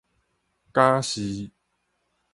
[0.73, 1.51] 敢是